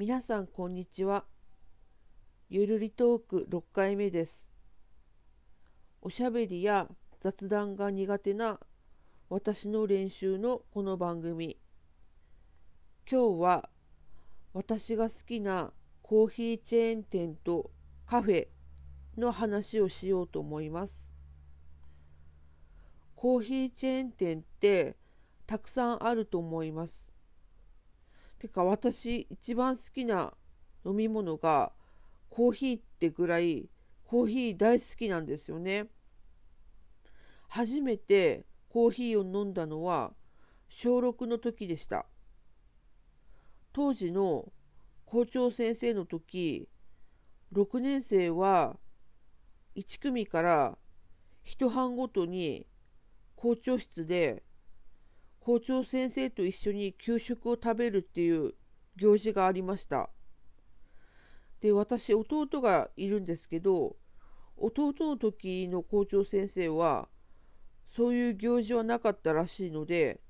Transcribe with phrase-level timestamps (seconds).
[0.00, 1.26] 皆さんこんにちは。
[2.48, 4.46] ゆるりトーク6回目です。
[6.00, 6.88] おしゃべりや
[7.20, 8.60] 雑談が苦手な
[9.28, 11.58] 私の練習のこの番組。
[13.06, 13.68] 今日は
[14.54, 15.70] 私が好きな
[16.00, 17.70] コーヒーチェーン店と
[18.06, 18.48] カフェ
[19.18, 21.12] の話をしようと思います。
[23.16, 24.96] コーヒーチェーン店って
[25.46, 27.09] たくさんあると思います。
[28.40, 30.32] てか私一番好きな
[30.84, 31.72] 飲み物が
[32.30, 33.68] コーヒーってぐらい
[34.04, 35.88] コーヒー大好きなんですよね。
[37.48, 40.12] 初めてコーヒーを飲んだのは
[40.68, 42.06] 小6の時でした。
[43.72, 44.50] 当時の
[45.04, 46.66] 校長先生の時
[47.52, 48.78] 6年生は
[49.76, 50.78] 1組から
[51.44, 52.66] 1班ごとに
[53.36, 54.42] 校長室で
[55.40, 58.54] 校長先生と一緒に給食を食べるっていう
[58.96, 60.10] 行事がありました。
[61.60, 63.96] で私弟がいるんですけど
[64.56, 67.08] 弟の時の校長先生は
[67.88, 70.20] そういう行事はなかったらしいので、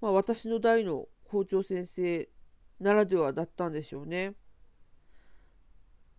[0.00, 2.28] まあ、私の代の校長先生
[2.80, 4.34] ならではだったんでしょうね。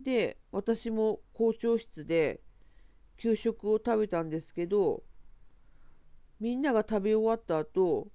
[0.02, 2.42] で私も校長室で
[3.18, 5.04] 給食を食べたんですけど
[6.40, 8.10] みんなが食べ終わった後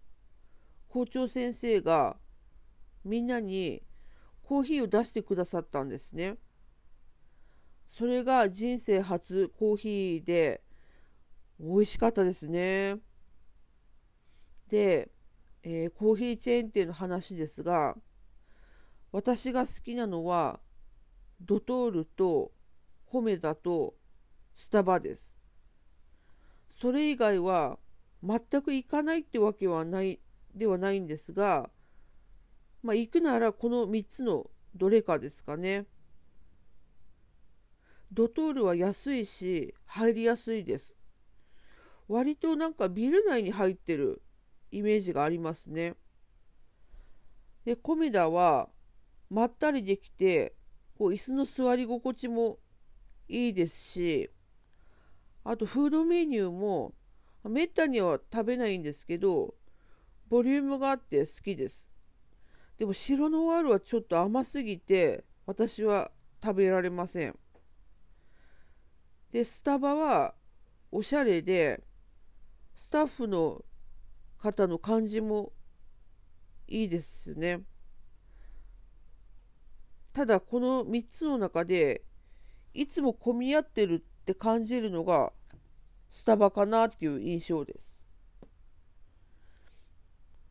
[0.91, 2.17] 校長先生が
[3.05, 3.83] みんなに
[4.43, 6.37] コーヒーを出してくださったんですね。
[7.87, 10.63] それが人生初コーヒーで
[11.61, 12.97] 美味しかったですね。
[14.69, 15.11] で、
[15.63, 17.97] えー、コーヒーチェーン店の話ですが
[19.13, 20.61] 私が好きなのは
[21.41, 22.53] ドトールと
[23.07, 23.95] コメダと
[24.57, 25.33] スタバです。
[26.71, 27.79] それ以外は
[28.23, 30.21] 全く行かないってわけはない
[30.55, 31.71] ではないんですが、
[32.83, 35.87] まあ、行くならこの3つのどれかですかね。
[38.13, 40.97] ドトールは安いし入りやすいです。
[42.09, 44.23] 割となんかビル内に入ってる
[44.73, 45.95] イメージがありますね。
[47.65, 48.69] で、コメダは
[49.29, 50.55] まったりできて、
[50.99, 52.59] こう椅子の座り心地も
[53.29, 54.31] いいですし、
[55.45, 56.95] あとフードメニューも
[57.45, 59.55] めったには食べないんですけど、
[60.31, 61.91] ボリュームがあって好きです。
[62.79, 66.11] でも白ノワールはちょっと甘すぎて私は
[66.43, 67.37] 食べられません。
[69.33, 70.35] で、スタバは
[70.91, 71.83] おしゃれで、
[72.77, 73.65] スタッフの
[74.39, 75.53] 方の感じも
[76.67, 77.63] いいですね。
[80.13, 82.05] ただこの3つの中で
[82.75, 85.33] いつも混み合ってるって感じるのが
[86.11, 87.90] スタバかなっていう印象です。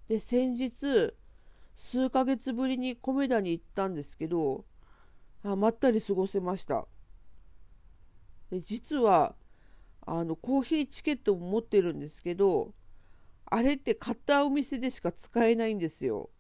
[0.10, 1.14] で先日
[1.78, 4.66] 数ヶ月ぶりに米田に行ったんですけど
[5.44, 6.86] あまったり過ごせました。
[8.50, 9.36] で実は
[10.06, 12.74] あのコーヒーチケットも持ってるんですけど
[13.46, 16.32] あれって買ったお店でしか使えないんですよ。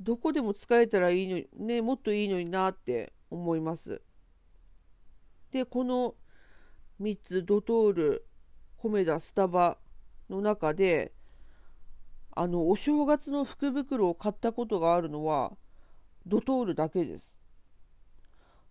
[0.00, 4.00] どこでも使えたらいいのにねもっといいのになって思います。
[5.52, 6.14] でこの
[7.00, 8.26] 3つドトール
[8.78, 9.76] 米田スタバ
[10.30, 11.12] の中で
[12.40, 15.56] あのお正月の福袋を買ったことがあるのは
[16.24, 17.32] ドトールだけです。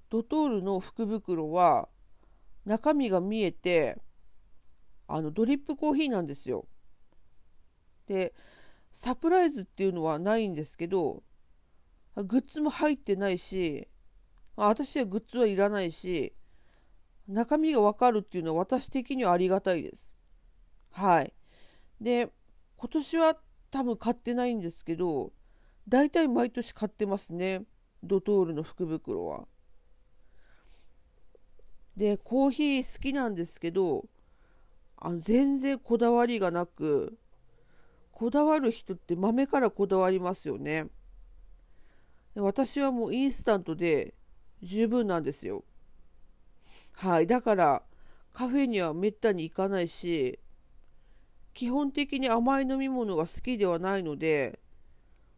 [0.09, 1.89] ドトールの福袋は
[2.66, 3.97] 中身が見えて
[5.09, 6.66] あのドリップコーヒーなんですよ。
[8.07, 8.33] で
[8.94, 11.22] サプライズっていうのはないんですけど
[12.16, 13.89] グッズも入ってないし
[14.56, 16.31] 私はグッズはいらないし
[17.27, 20.13] 中身がわかるっていうのは私的にはありがたいです。
[20.91, 21.33] はい。
[22.00, 22.31] で
[22.77, 23.38] 今年は
[23.72, 25.31] 多分買ってないんですけど
[25.88, 27.63] 大体毎年買ってますね
[28.03, 29.47] ドトールの福袋は。
[31.95, 34.06] でコーヒー好きなんですけど
[34.97, 37.17] あの全然こだわりがなく
[38.11, 40.88] こだわる人って豆からこだわりますよね。
[42.36, 44.13] で私はもうインスタントで
[44.62, 45.63] 十分なんですよ。
[46.94, 47.27] はい。
[47.27, 47.83] だから
[48.33, 50.39] カフェにはめったに行かないし
[51.57, 54.59] 基本的に甘い飲み物が好きではないので、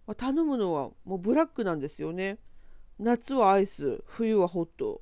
[0.06, 2.40] まあ、頼むのはもうブラックなんですよね。
[3.00, 5.02] 夏はアイス、冬はホット。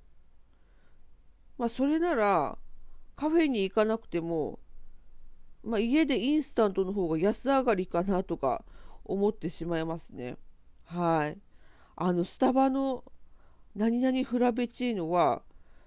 [1.58, 2.60] まあそれなら
[3.16, 4.60] カフェに行かなくても、
[5.64, 8.64] まあ、家でインスタントの方が安上がりかなとか
[9.04, 10.38] 思ってしまいますね。
[10.86, 11.40] はい。
[11.96, 13.04] あのスタバの
[13.76, 15.42] 何々フラペチーノは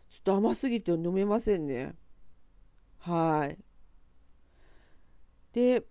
[0.08, 1.94] ちょっと甘すぎて飲めませんね。
[2.98, 3.69] はい。
[5.52, 5.84] で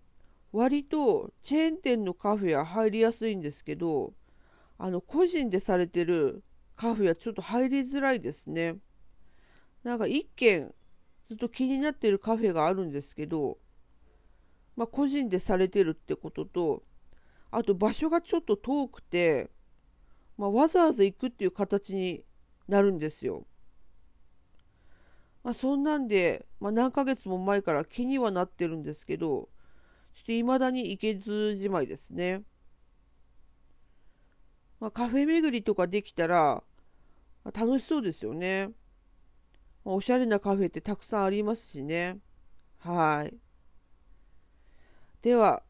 [0.51, 4.13] 割とチェーン店のカフェは入りやすいんですけど
[4.77, 6.43] あの個人でされてる
[6.75, 8.77] カフェはちょっと入りづらいですね。
[9.83, 10.73] なんか一軒
[11.27, 13.59] ずっと気になってるカフェがあるんですけど、
[14.75, 16.83] まあ、個人でされてるってことと、
[17.51, 19.49] あと場所がちょっと遠くて、
[20.37, 22.23] まあ、わざわざ行くっていう形に
[22.67, 23.45] なるんですよ。
[25.43, 29.49] まあ、そんなんで、まあ、何ヶ月も前から気にはなってるんですけど、
[30.13, 32.43] ちょっと未だに行けずじまいですね。
[34.79, 36.63] まあ、カフェ巡りとかできたら、
[37.43, 38.71] まあ、楽しそうですよね。
[39.85, 42.17] まあ、おしゃれなカフェってたくさんありますしね。
[42.79, 43.37] はい。
[45.21, 45.63] では、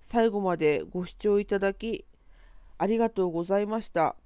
[0.00, 2.04] 最後までご視聴いただき、
[2.78, 4.16] ありがとうございました。